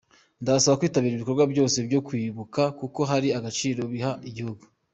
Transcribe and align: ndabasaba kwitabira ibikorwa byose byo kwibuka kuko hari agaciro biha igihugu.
ndabasaba 0.41 0.79
kwitabira 0.79 1.15
ibikorwa 1.15 1.43
byose 1.53 1.77
byo 1.87 1.99
kwibuka 2.07 2.61
kuko 2.79 2.99
hari 3.11 3.27
agaciro 3.37 3.81
biha 3.91 4.11
igihugu. 4.29 4.63